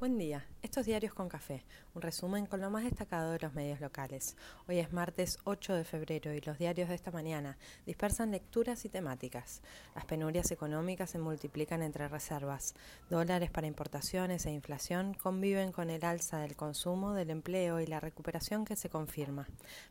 Buen 0.00 0.16
día, 0.16 0.46
estos 0.62 0.86
diarios 0.86 1.12
con 1.12 1.28
café, 1.28 1.64
un 1.92 2.02
resumen 2.02 2.46
con 2.46 2.60
lo 2.60 2.70
más 2.70 2.84
destacado 2.84 3.32
de 3.32 3.40
los 3.40 3.52
medios 3.54 3.80
locales. 3.80 4.36
Hoy 4.68 4.78
es 4.78 4.92
martes 4.92 5.40
8 5.42 5.74
de 5.74 5.82
febrero 5.82 6.32
y 6.32 6.40
los 6.40 6.56
diarios 6.56 6.88
de 6.88 6.94
esta 6.94 7.10
mañana 7.10 7.58
dispersan 7.84 8.30
lecturas 8.30 8.84
y 8.84 8.88
temáticas. 8.88 9.60
Las 9.96 10.04
penurias 10.04 10.52
económicas 10.52 11.10
se 11.10 11.18
multiplican 11.18 11.82
entre 11.82 12.06
reservas. 12.06 12.76
Dólares 13.10 13.50
para 13.50 13.66
importaciones 13.66 14.46
e 14.46 14.52
inflación 14.52 15.14
conviven 15.14 15.72
con 15.72 15.90
el 15.90 16.04
alza 16.04 16.38
del 16.38 16.54
consumo, 16.54 17.12
del 17.12 17.30
empleo 17.30 17.80
y 17.80 17.86
la 17.88 17.98
recuperación 17.98 18.64
que 18.64 18.76
se 18.76 18.90
confirma. 18.90 19.48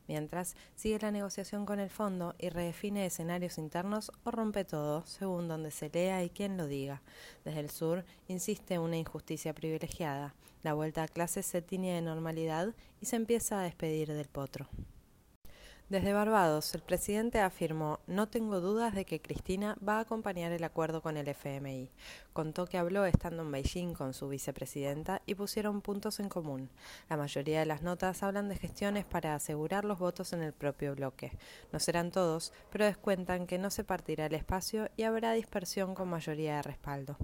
Mientras, 0.08 0.56
sigue 0.78 1.00
la 1.00 1.12
negociación 1.12 1.66
con 1.66 1.82
el 1.82 1.90
fondo 1.90 2.34
y 2.40 2.48
redefine 2.48 3.06
escenarios 3.06 3.58
internos 3.58 4.14
o 4.24 4.32
rompe 4.32 4.64
todo, 4.64 5.06
según 5.06 5.50
donde 5.50 5.72
se 5.72 5.90
lea 5.90 6.24
y 6.24 6.30
quién 6.30 6.56
lo 6.56 6.66
diga. 6.66 7.02
Desde 7.44 7.60
el 7.60 7.70
sur, 7.70 8.06
insiste 8.30 8.80
una 8.80 8.96
injusticia 8.96 9.54
privilegiada 9.54 9.97
la 10.64 10.74
vuelta 10.74 11.04
a 11.04 11.08
clases 11.08 11.46
se 11.46 11.62
tiñe 11.62 11.94
de 11.94 12.02
normalidad 12.02 12.76
y 13.02 13.06
se 13.06 13.16
empieza 13.16 13.60
a 13.60 13.64
despedir 13.64 14.14
del 14.14 14.28
potro. 14.28 14.68
Desde 15.90 16.12
Barbados, 16.12 16.76
el 16.76 16.82
presidente 16.82 17.40
afirmó, 17.40 18.02
no 18.08 18.28
tengo 18.28 18.60
dudas 18.60 18.94
de 18.94 19.06
que 19.06 19.22
Cristina 19.22 19.78
va 19.88 20.00
a 20.00 20.02
acompañar 20.02 20.52
el 20.52 20.66
acuerdo 20.66 21.02
con 21.02 21.16
el 21.16 21.30
FMI. 21.30 21.90
Contó 22.34 22.66
que 22.66 22.78
habló 22.78 23.06
estando 23.06 23.44
en 23.44 23.54
Beijing 23.54 23.94
con 23.94 24.14
su 24.14 24.28
vicepresidenta 24.28 25.22
y 25.26 25.36
pusieron 25.36 25.80
puntos 25.80 26.20
en 26.20 26.28
común. 26.28 26.70
La 27.10 27.16
mayoría 27.16 27.62
de 27.62 27.66
las 27.66 27.84
notas 27.84 28.22
hablan 28.22 28.50
de 28.50 28.58
gestiones 28.58 29.06
para 29.06 29.34
asegurar 29.34 29.86
los 29.86 29.98
votos 29.98 30.34
en 30.34 30.44
el 30.44 30.52
propio 30.52 30.94
bloque. 30.94 31.32
No 31.72 31.80
serán 31.80 32.12
todos, 32.12 32.52
pero 32.70 32.84
descuentan 32.84 33.48
que 33.48 33.58
no 33.58 33.70
se 33.70 33.86
partirá 33.86 34.26
el 34.26 34.36
espacio 34.36 34.90
y 34.98 35.04
habrá 35.04 35.32
dispersión 35.32 35.96
con 35.96 36.10
mayoría 36.10 36.58
de 36.58 36.64
respaldo. 36.64 37.16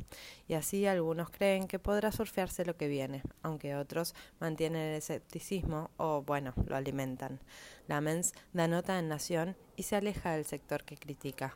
Y 0.48 0.54
así 0.54 0.88
algunos 0.88 1.30
creen 1.32 1.68
que 1.68 1.80
podrá 1.80 2.14
surfearse 2.14 2.64
lo 2.64 2.78
que 2.78 2.88
viene, 2.88 3.24
aunque 3.42 3.76
otros 3.76 4.16
mantienen 4.40 4.84
el 4.84 4.96
escepticismo 4.96 5.92
o, 5.98 6.22
bueno, 6.22 6.54
lo 6.66 6.78
alimentan. 6.78 7.42
Lamens 7.88 8.34
da 8.54 8.68
nota 8.68 9.00
en 9.00 9.10
Nación 9.10 9.56
y 9.76 9.84
se 9.84 9.96
aleja 9.96 10.32
del 10.32 10.46
sector 10.46 10.84
que 10.84 10.98
critica. 10.98 11.54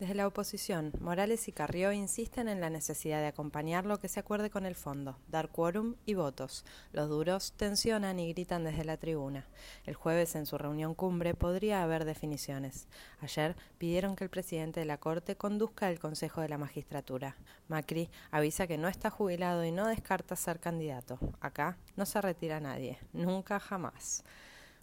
Desde 0.00 0.14
la 0.14 0.26
oposición, 0.26 0.92
Morales 0.98 1.46
y 1.48 1.52
Carrió 1.52 1.92
insisten 1.92 2.48
en 2.48 2.62
la 2.62 2.70
necesidad 2.70 3.20
de 3.20 3.26
acompañar 3.26 3.84
lo 3.84 4.00
que 4.00 4.08
se 4.08 4.18
acuerde 4.18 4.48
con 4.48 4.64
el 4.64 4.74
fondo, 4.74 5.18
dar 5.28 5.50
quórum 5.50 5.96
y 6.06 6.14
votos. 6.14 6.64
Los 6.92 7.10
duros 7.10 7.52
tensionan 7.58 8.18
y 8.18 8.32
gritan 8.32 8.64
desde 8.64 8.86
la 8.86 8.96
tribuna. 8.96 9.46
El 9.84 9.94
jueves, 9.94 10.36
en 10.36 10.46
su 10.46 10.56
reunión 10.56 10.94
cumbre, 10.94 11.34
podría 11.34 11.82
haber 11.82 12.06
definiciones. 12.06 12.88
Ayer 13.20 13.56
pidieron 13.76 14.16
que 14.16 14.24
el 14.24 14.30
presidente 14.30 14.80
de 14.80 14.86
la 14.86 14.96
Corte 14.96 15.36
conduzca 15.36 15.90
el 15.90 15.98
Consejo 15.98 16.40
de 16.40 16.48
la 16.48 16.56
Magistratura. 16.56 17.36
Macri 17.68 18.08
avisa 18.30 18.66
que 18.66 18.78
no 18.78 18.88
está 18.88 19.10
jubilado 19.10 19.66
y 19.66 19.70
no 19.70 19.86
descarta 19.86 20.34
ser 20.34 20.60
candidato. 20.60 21.18
Acá 21.40 21.76
no 21.96 22.06
se 22.06 22.22
retira 22.22 22.58
nadie, 22.58 22.98
nunca 23.12 23.60
jamás. 23.60 24.24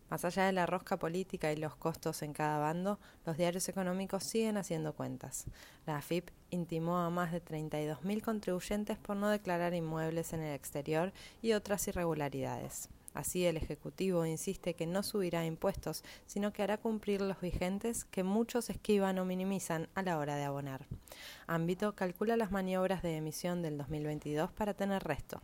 Más 0.09 0.23
allá 0.23 0.45
de 0.45 0.53
la 0.53 0.65
rosca 0.65 0.97
política 0.97 1.51
y 1.51 1.57
los 1.57 1.75
costos 1.75 2.21
en 2.21 2.33
cada 2.33 2.59
bando, 2.59 2.99
los 3.25 3.37
diarios 3.37 3.67
económicos 3.67 4.23
siguen 4.23 4.57
haciendo 4.57 4.93
cuentas. 4.93 5.45
La 5.85 5.97
AFIP 5.97 6.29
intimó 6.49 6.97
a 6.99 7.09
más 7.09 7.31
de 7.31 7.43
32.000 7.43 8.21
contribuyentes 8.21 8.97
por 8.97 9.17
no 9.17 9.29
declarar 9.29 9.73
inmuebles 9.73 10.33
en 10.33 10.41
el 10.41 10.55
exterior 10.55 11.11
y 11.41 11.53
otras 11.53 11.87
irregularidades. 11.87 12.89
Así, 13.17 13.47
el 13.47 13.57
Ejecutivo 13.57 14.27
insiste 14.27 14.75
que 14.75 14.85
no 14.85 15.01
subirá 15.01 15.43
impuestos, 15.43 16.03
sino 16.27 16.53
que 16.53 16.61
hará 16.61 16.77
cumplir 16.77 17.19
los 17.19 17.41
vigentes 17.41 18.05
que 18.05 18.21
muchos 18.21 18.69
esquivan 18.69 19.17
o 19.17 19.25
minimizan 19.25 19.89
a 19.95 20.03
la 20.03 20.19
hora 20.19 20.35
de 20.35 20.43
abonar. 20.43 20.85
Ámbito 21.47 21.95
calcula 21.95 22.37
las 22.37 22.51
maniobras 22.51 23.01
de 23.01 23.17
emisión 23.17 23.63
del 23.63 23.79
2022 23.79 24.51
para 24.51 24.75
tener 24.75 25.03
resto. 25.03 25.41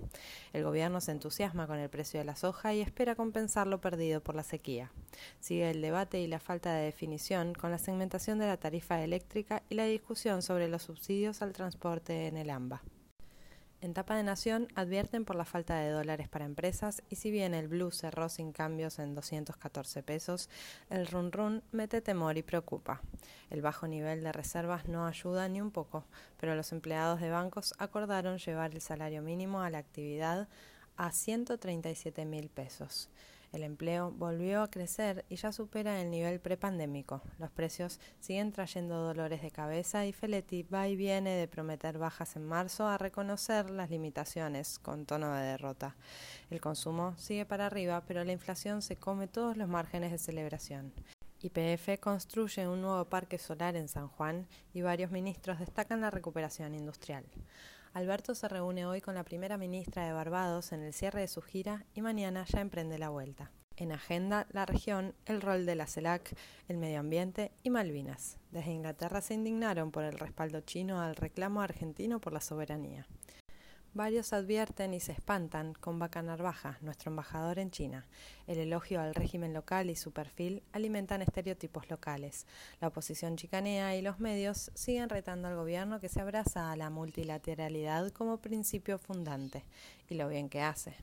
El 0.54 0.64
gobierno 0.64 1.02
se 1.02 1.14
entusiasma 1.14 1.66
con 1.66 1.80
el 1.80 1.90
precio 1.90 2.20
de 2.20 2.26
la 2.26 2.36
soja 2.36 2.76
y 2.76 2.82
espera 2.82 3.16
compensar 3.16 3.66
lo 3.66 3.82
perdido 3.82 4.22
por 4.22 4.36
la 4.36 4.44
sequía. 4.44 4.92
Sigue 5.40 5.72
el 5.72 5.82
debate 5.82 6.22
y 6.22 6.28
la 6.28 6.40
falta 6.40 6.76
de 6.76 6.86
definición 6.86 7.56
con 7.56 7.72
la 7.72 7.80
segmentación 7.80 8.38
de 8.38 8.46
la 8.46 8.58
tarifa 8.58 9.04
eléctrica 9.04 9.64
y 9.72 9.74
la 9.74 9.86
discusión 9.86 10.44
sobre 10.44 10.68
los 10.68 10.84
subsidios 10.84 11.42
al 11.42 11.54
transporte 11.54 12.28
en 12.28 12.38
el 12.38 12.52
AMBA. 12.52 12.84
En 13.84 13.94
tapa 13.94 14.16
de 14.16 14.24
Nación 14.24 14.70
advierten 14.76 15.26
por 15.26 15.36
la 15.36 15.44
falta 15.44 15.76
de 15.76 15.90
dólares 15.90 16.30
para 16.30 16.46
empresas 16.46 17.04
y 17.10 17.18
si 17.18 17.32
bien 17.32 17.54
el 17.54 17.68
blue 17.68 17.92
cerró 17.92 18.30
sin 18.30 18.54
cambios 18.54 18.98
en 18.98 19.14
214 19.14 20.04
pesos, 20.04 20.50
el 20.90 21.06
run 21.06 21.34
run 21.34 21.64
mete 21.74 22.00
temor 22.00 22.38
y 22.38 22.44
preocupa. 22.44 23.02
El 23.50 23.62
bajo 23.62 23.86
nivel 23.86 24.24
de 24.24 24.32
reservas 24.32 24.88
no 24.88 25.06
ayuda 25.06 25.50
ni 25.50 25.60
un 25.60 25.70
poco, 25.70 26.06
pero 26.40 26.56
los 26.56 26.72
empleados 26.72 27.20
de 27.20 27.30
bancos 27.30 27.74
acordaron 27.78 28.38
llevar 28.38 28.72
el 28.72 28.80
salario 28.80 29.22
mínimo 29.22 29.62
a 29.62 29.70
la 29.70 29.80
actividad 29.80 30.48
a 30.96 31.12
137 31.12 32.24
mil 32.24 32.48
pesos. 32.48 33.10
El 33.54 33.62
empleo 33.62 34.10
volvió 34.12 34.64
a 34.64 34.70
crecer 34.72 35.26
y 35.30 35.36
ya 35.36 35.52
supera 35.52 36.02
el 36.02 36.10
nivel 36.10 36.40
prepandémico. 36.40 37.22
Los 37.38 37.52
precios 37.52 38.00
siguen 38.20 38.52
trayendo 38.52 38.96
dolores 38.96 39.44
de 39.44 39.52
cabeza 39.52 40.08
y 40.08 40.12
Feletti 40.12 40.64
va 40.64 40.88
y 40.88 40.96
viene 40.96 41.36
de 41.36 41.48
prometer 41.48 42.00
bajas 42.00 42.36
en 42.36 42.46
marzo 42.48 42.88
a 42.88 42.98
reconocer 42.98 43.70
las 43.70 43.92
limitaciones 43.92 44.80
con 44.80 45.06
tono 45.06 45.32
de 45.36 45.44
derrota. 45.44 45.96
El 46.50 46.62
consumo 46.62 47.14
sigue 47.18 47.46
para 47.46 47.68
arriba, 47.68 48.04
pero 48.08 48.24
la 48.24 48.32
inflación 48.32 48.82
se 48.82 48.96
come 48.96 49.28
todos 49.28 49.56
los 49.56 49.70
márgenes 49.70 50.12
de 50.12 50.18
celebración. 50.18 50.92
YPF 51.40 52.00
construye 52.00 52.68
un 52.68 52.82
nuevo 52.82 53.06
parque 53.06 53.38
solar 53.38 53.76
en 53.76 53.88
San 53.88 54.08
Juan 54.08 54.48
y 54.74 54.82
varios 54.82 55.12
ministros 55.12 55.60
destacan 55.60 56.02
la 56.02 56.10
recuperación 56.10 56.74
industrial. 56.74 57.26
Alberto 57.94 58.34
se 58.34 58.48
reúne 58.48 58.88
hoy 58.88 59.02
con 59.02 59.14
la 59.14 59.24
primera 59.24 59.56
ministra 59.56 60.04
de 60.04 60.14
Barbados 60.14 60.72
en 60.72 60.82
el 60.82 60.94
cierre 60.94 61.22
de 61.22 61.28
su 61.28 61.44
gira 61.44 61.86
y 61.94 62.02
mañana 62.02 62.44
ya 62.46 62.60
emprende 62.60 62.98
la 62.98 63.10
vuelta. 63.10 63.52
En 63.78 63.92
agenda, 63.92 64.48
la 64.52 64.66
región, 64.66 65.14
el 65.28 65.42
rol 65.42 65.68
de 65.68 65.76
la 65.76 65.86
CELAC, 65.86 66.36
el 66.68 66.78
medio 66.78 67.00
ambiente 67.00 67.52
y 67.62 67.70
Malvinas. 67.70 68.40
Desde 68.50 68.72
Inglaterra 68.72 69.22
se 69.22 69.36
indignaron 69.36 69.92
por 69.92 70.06
el 70.06 70.18
respaldo 70.18 70.62
chino 70.62 71.02
al 71.02 71.16
reclamo 71.16 71.62
argentino 71.62 72.20
por 72.20 72.34
la 72.34 72.42
soberanía. 72.42 73.08
Varios 73.96 74.34
advierten 74.34 74.96
y 74.96 75.00
se 75.00 75.12
espantan 75.12 75.76
con 75.76 76.00
Vaca 76.00 76.24
Narvaja, 76.24 76.80
nuestro 76.82 77.12
embajador 77.12 77.60
en 77.60 77.70
China. 77.70 78.08
El 78.48 78.58
elogio 78.58 79.00
al 79.00 79.14
régimen 79.14 79.54
local 79.54 79.92
y 79.92 79.96
su 79.96 80.12
perfil 80.12 80.64
alimentan 80.72 81.22
estereotipos 81.22 81.88
locales. 81.92 82.48
La 82.82 82.88
oposición 82.88 83.36
chicanea 83.36 83.96
y 83.96 84.02
los 84.02 84.20
medios 84.20 84.72
siguen 84.74 85.10
retando 85.10 85.48
al 85.48 85.56
gobierno 85.56 86.00
que 86.00 86.10
se 86.10 86.22
abraza 86.22 86.72
a 86.72 86.76
la 86.76 86.90
multilateralidad 86.90 88.10
como 88.10 88.38
principio 88.38 88.98
fundante. 88.98 89.64
Y 90.10 90.16
lo 90.16 90.28
bien 90.28 90.50
que 90.50 90.62
hace. 90.62 90.96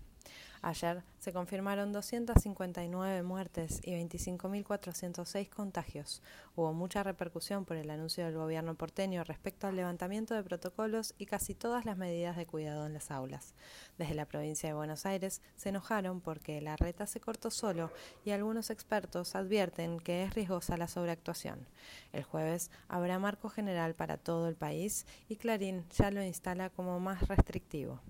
Ayer 0.63 1.03
se 1.19 1.33
confirmaron 1.33 1.91
259 1.91 3.23
muertes 3.23 3.81
y 3.83 3.93
25.406 3.93 5.49
contagios. 5.49 6.23
Hubo 6.55 6.75
mucha 6.75 7.03
repercusión 7.03 7.65
por 7.65 7.79
el 7.79 7.89
anuncio 7.89 8.27
del 8.27 8.35
gobierno 8.35 8.75
porteño 8.75 9.25
respecto 9.25 9.67
al 9.67 9.77
levantamiento 9.77 10.35
de 10.35 10.43
protocolos 10.43 11.15
y 11.17 11.25
casi 11.25 11.55
todas 11.55 11.87
las 11.87 11.97
medidas 11.97 12.37
de 12.37 12.45
cuidado 12.45 12.85
en 12.85 12.93
las 12.93 13.11
aulas. 13.11 13.55
Desde 13.97 14.15
la 14.15 14.27
provincia 14.27 14.69
de 14.69 14.75
Buenos 14.75 15.07
Aires 15.07 15.41
se 15.57 15.71
enojaron 15.71 16.21
porque 16.21 16.61
la 16.61 16.77
reta 16.77 17.07
se 17.07 17.21
cortó 17.21 17.51
solo 17.51 17.91
y 18.27 18.33
algunos 18.33 18.69
expertos 18.69 19.35
advierten 19.35 19.99
que 19.99 20.25
es 20.25 20.35
riesgosa 20.35 20.77
la 20.77 20.89
sobreactuación. 20.89 21.67
El 22.13 22.25
jueves 22.25 22.71
habrá 22.89 23.19
marco 23.19 23.49
general 23.49 23.95
para 23.95 24.19
todo 24.19 24.47
el 24.47 24.57
país 24.57 25.07
y 25.27 25.37
Clarín 25.37 25.87
ya 25.91 26.11
lo 26.11 26.23
instala 26.23 26.69
como 26.69 27.01
más 27.01 27.29
restrictivo. 27.29 28.01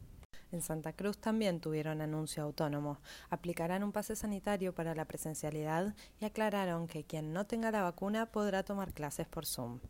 En 0.53 0.62
Santa 0.62 0.93
Cruz 0.93 1.19
también 1.19 1.61
tuvieron 1.61 2.00
anuncio 2.00 2.43
autónomo. 2.43 2.99
Aplicarán 3.28 3.84
un 3.84 3.93
pase 3.93 4.16
sanitario 4.16 4.75
para 4.75 4.94
la 4.94 5.05
presencialidad 5.05 5.94
y 6.21 6.25
aclararon 6.25 6.88
que 6.88 7.05
quien 7.05 7.33
no 7.33 7.47
tenga 7.47 7.71
la 7.71 7.83
vacuna 7.83 8.27
podrá 8.27 8.65
tomar 8.65 8.93
clases 8.93 9.28
por 9.28 9.47
Zoom. 9.47 9.81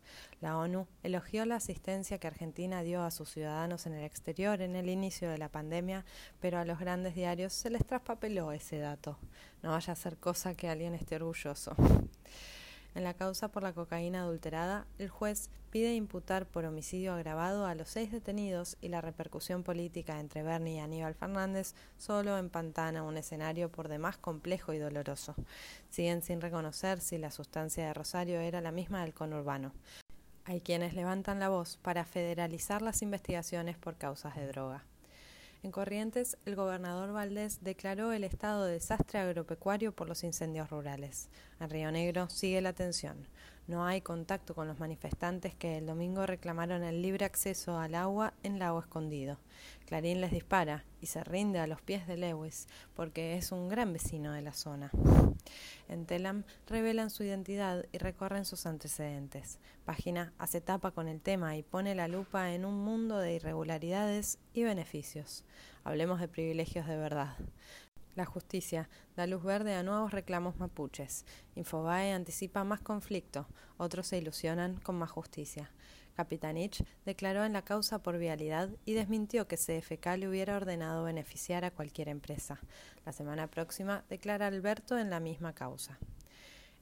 La 0.41 0.59
ONU 0.59 0.87
elogió 1.03 1.47
la 1.47 1.56
asistencia 1.56 2.19
que 2.19 2.26
Argentina 2.26 2.82
dio 2.82 3.03
a 3.03 3.10
sus 3.10 3.31
ciudadanos 3.31 3.87
en 3.87 3.94
el 3.94 4.04
exterior 4.04 4.60
en 4.60 4.76
el 4.76 4.88
inicio 4.88 5.31
de 5.31 5.38
la 5.38 5.48
pandemia, 5.48 6.04
pero 6.41 6.59
a 6.59 6.65
los 6.65 6.78
grandes 6.78 7.15
diarios 7.15 7.53
se 7.53 7.71
les 7.71 7.86
traspapeló 7.86 8.53
ese 8.53 8.78
dato. 8.78 9.18
No 9.62 9.71
vaya 9.71 9.92
a 9.92 9.97
ser 9.97 10.18
cosa 10.18 10.54
que 10.54 10.68
alguien 10.68 10.95
esté 10.95 11.16
orgulloso. 11.16 11.74
En 12.95 13.04
la 13.04 13.15
causa 13.15 13.48
por 13.48 13.63
la 13.63 13.72
cocaína 13.72 14.22
adulterada, 14.22 14.87
el 14.98 15.09
juez 15.09 15.48
pide 15.71 15.95
imputar 15.95 16.47
por 16.47 16.65
homicidio 16.65 17.13
agravado 17.13 17.66
a 17.66 17.75
los 17.75 17.89
seis 17.89 18.10
detenidos 18.10 18.77
y 18.81 18.89
la 18.89 19.01
repercusión 19.01 19.63
política 19.63 20.19
entre 20.19 20.42
Bernie 20.42 20.77
y 20.77 20.81
Aníbal 20.81 21.15
Fernández 21.15 21.75
solo 21.98 22.37
empantana 22.37 23.04
un 23.04 23.16
escenario 23.16 23.71
por 23.71 23.89
demás 23.89 24.16
complejo 24.16 24.72
y 24.72 24.78
doloroso. 24.78 25.37
Siguen 25.89 26.22
sin 26.22 26.41
reconocer 26.41 27.01
si 27.01 27.19
la 27.19 27.31
sustancia 27.31 27.87
de 27.87 27.95
Rosario 27.95 28.41
era 28.41 28.60
la 28.60 28.72
misma 28.72 29.03
del 29.03 29.15
conurbano. 29.15 29.72
Hay 30.45 30.60
quienes 30.60 30.95
levantan 30.95 31.39
la 31.39 31.48
voz 31.48 31.77
para 31.77 32.04
federalizar 32.04 32.83
las 32.83 33.03
investigaciones 33.03 33.78
por 33.78 33.97
causas 33.97 34.34
de 34.34 34.48
droga. 34.48 34.84
En 35.62 35.72
Corrientes, 35.72 36.39
el 36.47 36.57
gobernador 36.57 37.12
Valdés 37.12 37.62
declaró 37.62 38.12
el 38.12 38.24
estado 38.24 38.65
de 38.65 38.72
desastre 38.72 39.18
agropecuario 39.18 39.92
por 39.92 40.09
los 40.09 40.24
incendios 40.24 40.71
rurales. 40.71 41.28
En 41.60 41.68
Río 41.68 41.92
Negro 41.92 42.30
sigue 42.30 42.62
la 42.62 42.72
tensión. 42.72 43.27
No 43.71 43.87
hay 43.87 44.01
contacto 44.01 44.57
con 44.57 44.67
los 44.67 44.81
manifestantes 44.81 45.55
que 45.55 45.78
el 45.78 45.87
domingo 45.87 46.27
reclamaron 46.27 46.83
el 46.83 47.03
libre 47.03 47.25
acceso 47.25 47.78
al 47.78 47.95
agua 47.95 48.34
en 48.43 48.59
Lago 48.59 48.81
Escondido. 48.81 49.39
Clarín 49.87 50.21
les 50.21 50.33
dispara 50.33 50.84
y 51.01 51.07
se 51.07 51.22
rinde 51.22 51.61
a 51.61 51.69
los 51.69 51.81
pies 51.81 52.09
de 52.09 52.17
Lewis 52.17 52.67
porque 52.97 53.37
es 53.37 53.53
un 53.53 53.69
gran 53.69 53.93
vecino 53.93 54.33
de 54.33 54.43
la 54.43 54.55
zona. 54.55 54.91
En 55.87 56.05
Telam 56.05 56.43
revelan 56.67 57.11
su 57.11 57.22
identidad 57.22 57.84
y 57.93 57.99
recorren 57.99 58.45
sus 58.45 58.67
antecedentes. 58.67 59.61
Página 59.84 60.33
hace 60.39 60.61
tapa 60.61 60.91
con 60.91 61.07
el 61.07 61.21
tema 61.21 61.57
y 61.57 61.63
pone 61.63 61.95
la 61.95 62.09
lupa 62.09 62.53
en 62.53 62.65
un 62.65 62.83
mundo 62.83 63.19
de 63.19 63.34
irregularidades 63.34 64.41
y 64.53 64.65
beneficios. 64.65 65.45
Hablemos 65.84 66.19
de 66.19 66.27
privilegios 66.27 66.89
de 66.89 66.97
verdad. 66.97 67.37
La 68.21 68.27
justicia 68.27 68.91
da 69.17 69.27
luz 69.27 69.43
verde 69.43 69.75
a 69.75 69.83
nuevos 69.83 70.13
reclamos 70.13 70.59
mapuches. 70.59 71.25
Infobae 71.55 72.13
anticipa 72.13 72.65
más 72.65 72.83
conflicto. 72.83 73.47
Otros 73.78 74.09
se 74.09 74.19
ilusionan 74.19 74.77
con 74.77 74.97
más 74.97 75.11
justicia. 75.11 75.71
Capitanich 76.15 76.84
declaró 77.07 77.47
en 77.47 77.55
la 77.55 77.63
causa 77.63 78.03
por 78.03 78.19
vialidad 78.19 78.69
y 78.84 78.93
desmintió 78.93 79.49
que 79.49 79.57
CFK 79.57 80.19
le 80.19 80.28
hubiera 80.28 80.59
ordenado 80.59 81.03
beneficiar 81.05 81.65
a 81.65 81.71
cualquier 81.71 82.11
empresa. 82.11 82.61
La 83.07 83.15
semana 83.15 83.47
próxima 83.47 84.05
declara 84.11 84.49
Alberto 84.49 84.99
en 84.99 85.09
la 85.09 85.19
misma 85.19 85.55
causa. 85.55 85.99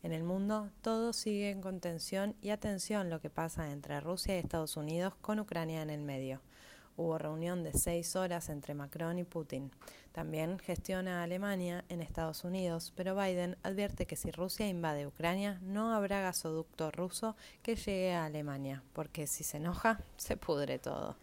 En 0.03 0.11
el 0.11 0.25
mundo 0.25 0.73
todo 0.83 1.13
sigue 1.13 1.51
en 1.51 1.61
contención 1.61 2.35
y 2.43 2.51
atención 2.51 3.11
lo 3.11 3.21
que 3.21 3.31
pasa 3.31 3.71
entre 3.71 4.01
Rusia 4.01 4.35
y 4.35 4.41
Estados 4.41 4.77
Unidos 4.77 5.15
con 5.21 5.39
Ucrania 5.39 5.83
en 5.83 5.91
el 5.91 6.01
medio. 6.01 6.41
Hubo 6.99 7.17
reunión 7.17 7.63
de 7.63 7.73
seis 7.75 8.17
horas 8.17 8.49
entre 8.49 8.75
Macron 8.75 9.21
y 9.21 9.25
Putin. 9.25 9.71
También 10.11 10.59
gestiona 10.59 11.23
Alemania 11.23 11.85
en 11.89 12.03
Estados 12.03 12.43
Unidos, 12.43 12.93
pero 12.97 13.15
Biden 13.15 13.57
advierte 13.63 14.05
que 14.05 14.17
si 14.17 14.33
Rusia 14.33 14.67
invade 14.67 15.07
Ucrania 15.07 15.61
no 15.63 15.95
habrá 15.95 16.21
gasoducto 16.23 16.91
ruso 16.91 17.37
que 17.63 17.77
llegue 17.77 18.15
a 18.15 18.25
Alemania, 18.25 18.83
porque 18.95 19.29
si 19.29 19.45
se 19.45 19.59
enoja, 19.59 20.01
se 20.17 20.37
pudre 20.37 20.81
todo. 20.81 21.17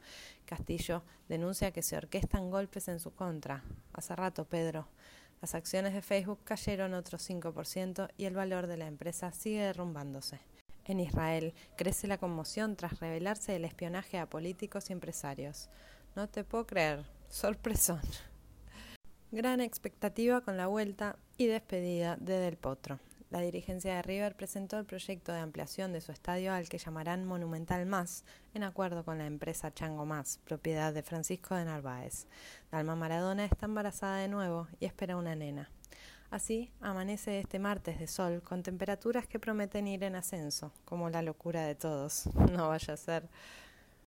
Castillo 0.46 1.04
denuncia 1.28 1.72
que 1.72 1.82
se 1.82 1.98
orquestan 1.98 2.52
golpes 2.52 2.88
en 2.88 3.02
su 3.02 3.14
contra. 3.14 3.62
Hace 3.92 4.16
rato, 4.16 4.46
Pedro. 4.46 4.88
Las 5.42 5.56
acciones 5.56 5.94
de 5.94 6.02
Facebook 6.02 6.40
cayeron 6.46 6.94
otro 6.94 7.18
5% 7.18 8.12
y 8.16 8.24
el 8.24 8.34
valor 8.34 8.68
de 8.68 8.78
la 8.78 8.88
empresa 8.88 9.34
sigue 9.34 9.60
derrumbándose. 9.60 10.40
En 10.86 11.00
Israel 11.00 11.54
crece 11.76 12.08
la 12.08 12.20
conmoción 12.20 12.76
tras 12.76 13.00
revelarse 13.00 13.56
el 13.56 13.66
espionaje 13.66 14.20
a 14.20 14.30
políticos 14.30 14.90
y 14.90 14.94
empresarios. 14.94 15.70
No 16.16 16.30
te 16.30 16.44
puedo 16.44 16.68
creer, 16.68 17.04
sorpresón. 17.30 18.02
Gran 19.32 19.62
expectativa 19.62 20.42
con 20.42 20.58
la 20.58 20.68
vuelta 20.68 21.18
y 21.38 21.48
despedida 21.48 22.18
de 22.18 22.40
Del 22.40 22.58
Potro. 22.58 23.00
La 23.32 23.42
dirigencia 23.42 23.96
de 23.96 24.02
River 24.04 24.36
presentó 24.36 24.78
el 24.78 24.86
proyecto 24.86 25.34
de 25.34 25.40
ampliación 25.40 25.92
de 25.92 26.00
su 26.00 26.12
estadio 26.12 26.54
al 26.54 26.70
que 26.70 26.78
llamarán 26.78 27.26
Monumental 27.26 27.86
Más, 27.88 28.24
en 28.54 28.64
acuerdo 28.64 29.04
con 29.04 29.18
la 29.18 29.26
empresa 29.26 29.74
Chango 29.74 30.06
Más, 30.06 30.40
propiedad 30.46 30.94
de 30.94 31.02
Francisco 31.02 31.56
de 31.56 31.66
Narváez. 31.66 32.28
Dalma 32.72 32.96
Maradona 32.96 33.44
está 33.44 33.66
embarazada 33.66 34.18
de 34.18 34.28
nuevo 34.28 34.68
y 34.80 34.86
espera 34.86 35.18
una 35.18 35.36
nena. 35.36 35.72
Así 36.32 36.72
amanece 36.82 37.40
este 37.40 37.60
martes 37.60 38.00
de 38.00 38.08
sol 38.08 38.42
con 38.42 38.64
temperaturas 38.64 39.28
que 39.28 39.40
prometen 39.40 39.88
ir 39.88 40.04
en 40.04 40.16
ascenso, 40.16 40.72
como 40.84 41.10
la 41.10 41.22
locura 41.22 41.64
de 41.64 41.76
todos. 41.76 42.30
No 42.52 42.70
vaya 42.70 42.94
a 42.94 42.98
ser. 42.98 43.30